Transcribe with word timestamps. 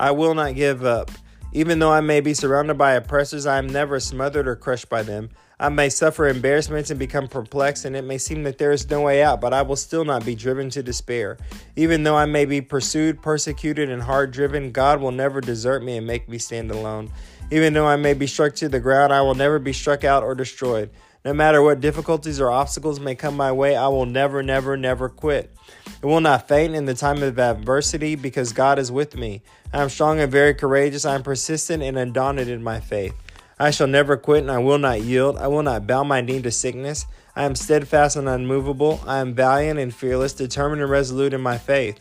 I 0.00 0.12
will 0.12 0.34
not 0.34 0.54
give 0.54 0.82
up. 0.82 1.10
Even 1.52 1.78
though 1.78 1.92
I 1.92 2.00
may 2.00 2.22
be 2.22 2.32
surrounded 2.32 2.78
by 2.78 2.92
oppressors, 2.92 3.44
I 3.44 3.58
am 3.58 3.66
never 3.66 4.00
smothered 4.00 4.48
or 4.48 4.56
crushed 4.56 4.88
by 4.88 5.02
them. 5.02 5.28
I 5.58 5.68
may 5.68 5.90
suffer 5.90 6.26
embarrassments 6.26 6.88
and 6.88 6.98
become 6.98 7.28
perplexed, 7.28 7.84
and 7.84 7.94
it 7.94 8.04
may 8.04 8.16
seem 8.16 8.44
that 8.44 8.56
there 8.56 8.72
is 8.72 8.88
no 8.88 9.02
way 9.02 9.22
out, 9.22 9.42
but 9.42 9.52
I 9.52 9.60
will 9.60 9.76
still 9.76 10.06
not 10.06 10.24
be 10.24 10.34
driven 10.34 10.70
to 10.70 10.82
despair. 10.82 11.36
Even 11.76 12.02
though 12.02 12.16
I 12.16 12.24
may 12.24 12.46
be 12.46 12.62
pursued, 12.62 13.20
persecuted, 13.20 13.90
and 13.90 14.00
hard 14.00 14.30
driven, 14.30 14.72
God 14.72 15.02
will 15.02 15.12
never 15.12 15.42
desert 15.42 15.84
me 15.84 15.98
and 15.98 16.06
make 16.06 16.30
me 16.30 16.38
stand 16.38 16.70
alone. 16.70 17.10
Even 17.50 17.74
though 17.74 17.86
I 17.86 17.96
may 17.96 18.14
be 18.14 18.26
struck 18.26 18.54
to 18.54 18.70
the 18.70 18.80
ground, 18.80 19.12
I 19.12 19.20
will 19.20 19.34
never 19.34 19.58
be 19.58 19.74
struck 19.74 20.02
out 20.02 20.22
or 20.22 20.34
destroyed. 20.34 20.88
No 21.22 21.34
matter 21.34 21.60
what 21.62 21.80
difficulties 21.80 22.40
or 22.40 22.50
obstacles 22.50 22.98
may 22.98 23.14
come 23.14 23.36
my 23.36 23.52
way, 23.52 23.76
I 23.76 23.88
will 23.88 24.06
never, 24.06 24.42
never, 24.42 24.74
never 24.78 25.10
quit. 25.10 25.54
I 26.02 26.06
will 26.06 26.22
not 26.22 26.48
faint 26.48 26.74
in 26.74 26.86
the 26.86 26.94
time 26.94 27.22
of 27.22 27.38
adversity 27.38 28.14
because 28.14 28.54
God 28.54 28.78
is 28.78 28.90
with 28.90 29.14
me. 29.14 29.42
I 29.70 29.82
am 29.82 29.90
strong 29.90 30.18
and 30.18 30.32
very 30.32 30.54
courageous. 30.54 31.04
I 31.04 31.14
am 31.14 31.22
persistent 31.22 31.82
and 31.82 31.98
undaunted 31.98 32.48
in 32.48 32.62
my 32.62 32.80
faith. 32.80 33.14
I 33.60 33.70
shall 33.70 33.86
never 33.86 34.16
quit 34.16 34.40
and 34.40 34.50
I 34.50 34.56
will 34.56 34.78
not 34.78 35.02
yield. 35.02 35.36
I 35.36 35.46
will 35.48 35.62
not 35.62 35.86
bow 35.86 36.02
my 36.02 36.22
knee 36.22 36.40
to 36.40 36.50
sickness. 36.50 37.04
I 37.36 37.44
am 37.44 37.54
steadfast 37.54 38.16
and 38.16 38.26
unmovable. 38.26 39.02
I 39.06 39.18
am 39.18 39.34
valiant 39.34 39.78
and 39.78 39.94
fearless, 39.94 40.32
determined 40.32 40.80
and 40.80 40.90
resolute 40.90 41.34
in 41.34 41.42
my 41.42 41.58
faith. 41.58 42.00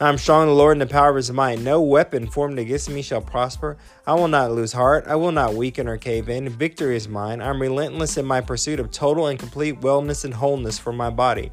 I 0.00 0.08
am 0.08 0.16
strong 0.16 0.44
in 0.44 0.48
the 0.48 0.54
Lord 0.54 0.72
and 0.72 0.80
the 0.80 0.86
power 0.86 1.10
of 1.10 1.16
his 1.16 1.30
might. 1.30 1.60
No 1.60 1.82
weapon 1.82 2.26
formed 2.26 2.58
against 2.58 2.88
me 2.88 3.02
shall 3.02 3.20
prosper. 3.20 3.76
I 4.06 4.14
will 4.14 4.28
not 4.28 4.52
lose 4.52 4.72
heart. 4.72 5.04
I 5.06 5.16
will 5.16 5.30
not 5.30 5.52
weaken 5.52 5.88
or 5.88 5.98
cave 5.98 6.30
in. 6.30 6.48
Victory 6.48 6.96
is 6.96 7.06
mine. 7.06 7.42
I 7.42 7.50
am 7.50 7.60
relentless 7.60 8.16
in 8.16 8.24
my 8.24 8.40
pursuit 8.40 8.80
of 8.80 8.90
total 8.90 9.26
and 9.26 9.38
complete 9.38 9.82
wellness 9.82 10.24
and 10.24 10.32
wholeness 10.32 10.78
for 10.78 10.92
my 10.92 11.10
body. 11.10 11.52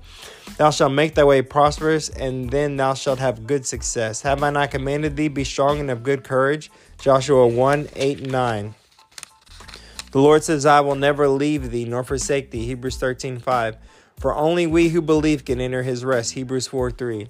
Thou 0.56 0.72
shalt 0.72 0.94
make 0.94 1.14
thy 1.16 1.26
way 1.26 1.42
prosperous, 1.42 2.08
and 2.08 2.50
then 2.50 2.78
thou 2.78 2.94
shalt 2.94 3.20
have 3.20 3.46
good 3.46 3.66
success. 3.66 4.22
Have 4.22 4.44
I 4.44 4.50
not 4.50 4.72
commanded 4.72 5.18
thee, 5.18 5.28
be 5.28 5.44
strong 5.44 5.82
and 5.82 5.92
of 5.92 6.04
good 6.04 6.24
courage? 6.24 6.72
Joshua 6.98 7.46
1 7.48 7.90
8 7.96 8.32
9. 8.32 8.76
The 10.12 10.20
Lord 10.20 10.44
says, 10.44 10.66
I 10.66 10.82
will 10.82 10.96
never 10.96 11.28
leave 11.28 11.72
thee 11.72 11.86
nor 11.86 12.04
forsake 12.04 12.52
thee. 12.52 12.66
Hebrews 12.66 12.98
13 12.98 13.40
5. 13.40 13.78
For 14.18 14.36
only 14.36 14.68
we 14.68 14.90
who 14.90 15.02
believe 15.02 15.46
can 15.46 15.62
enter 15.62 15.84
his 15.84 16.06
rest. 16.06 16.34
Hebrews 16.34 16.68
4 16.68 16.92
3. 16.92 17.28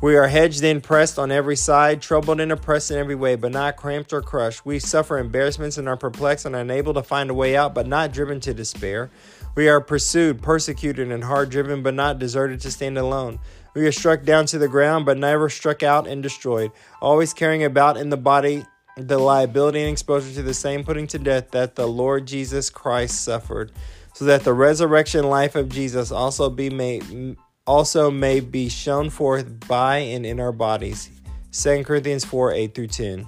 We 0.00 0.16
are 0.16 0.28
hedged 0.28 0.64
in, 0.64 0.80
pressed 0.80 1.18
on 1.18 1.30
every 1.30 1.56
side, 1.56 2.00
troubled 2.00 2.40
and 2.40 2.50
oppressed 2.50 2.90
in 2.90 2.96
every 2.96 3.14
way, 3.14 3.34
but 3.34 3.52
not 3.52 3.76
cramped 3.76 4.14
or 4.14 4.22
crushed. 4.22 4.64
We 4.64 4.78
suffer 4.78 5.18
embarrassments 5.18 5.76
and 5.76 5.86
are 5.86 5.96
perplexed 5.96 6.46
and 6.46 6.56
unable 6.56 6.94
to 6.94 7.02
find 7.02 7.28
a 7.28 7.34
way 7.34 7.54
out, 7.54 7.74
but 7.74 7.86
not 7.86 8.10
driven 8.10 8.40
to 8.40 8.54
despair. 8.54 9.10
We 9.54 9.68
are 9.68 9.80
pursued, 9.82 10.40
persecuted, 10.40 11.12
and 11.12 11.24
hard 11.24 11.50
driven, 11.50 11.82
but 11.82 11.92
not 11.92 12.18
deserted 12.18 12.62
to 12.62 12.70
stand 12.70 12.96
alone. 12.96 13.40
We 13.74 13.86
are 13.86 13.92
struck 13.92 14.22
down 14.22 14.46
to 14.46 14.58
the 14.58 14.68
ground, 14.68 15.04
but 15.04 15.18
never 15.18 15.50
struck 15.50 15.82
out 15.82 16.06
and 16.06 16.22
destroyed, 16.22 16.72
always 17.02 17.34
carrying 17.34 17.64
about 17.64 17.98
in 17.98 18.08
the 18.08 18.16
body 18.16 18.64
the 18.96 19.18
liability 19.18 19.80
and 19.80 19.90
exposure 19.90 20.32
to 20.34 20.42
the 20.42 20.54
same 20.54 20.84
putting 20.84 21.06
to 21.08 21.18
death 21.18 21.50
that 21.52 21.74
the 21.74 21.86
Lord 21.86 22.26
Jesus 22.26 22.70
Christ 22.70 23.22
suffered, 23.22 23.72
so 24.14 24.24
that 24.24 24.44
the 24.44 24.52
resurrection 24.52 25.28
life 25.28 25.54
of 25.54 25.68
Jesus 25.68 26.10
also 26.10 26.50
be 26.50 26.70
made 26.70 27.36
also 27.66 28.10
may 28.10 28.40
be 28.40 28.68
shown 28.68 29.10
forth 29.10 29.68
by 29.68 29.98
and 29.98 30.26
in 30.26 30.40
our 30.40 30.52
bodies. 30.52 31.10
2 31.52 31.84
Corinthians 31.84 32.24
4 32.24 32.52
8 32.52 32.74
through 32.74 32.86
10. 32.88 33.26